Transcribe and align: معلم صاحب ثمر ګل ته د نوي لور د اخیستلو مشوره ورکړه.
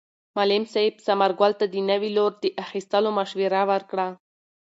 معلم 0.35 0.63
صاحب 0.73 0.95
ثمر 1.05 1.31
ګل 1.39 1.51
ته 1.59 1.65
د 1.73 1.75
نوي 1.91 2.09
لور 2.17 2.31
د 2.43 2.45
اخیستلو 2.63 3.09
مشوره 3.17 3.61
ورکړه. 3.71 4.07